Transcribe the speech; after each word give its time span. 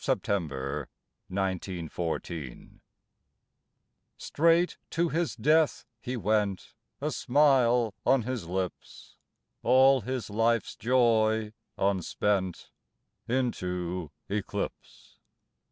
14^ 0.01 0.05
September 0.05 0.89
1914) 1.27 2.81
STRAIGHT 4.17 4.77
to 4.89 5.09
his 5.09 5.35
death 5.35 5.85
he 6.01 6.17
went, 6.17 6.73
A 6.99 7.11
smile 7.11 7.93
on 8.03 8.23
his 8.23 8.47
lips, 8.47 9.17
All 9.61 10.01
his 10.01 10.31
life's 10.31 10.75
joy 10.75 11.53
unspent, 11.77 12.71
Into 13.27 14.09
eclipse. 14.27 15.17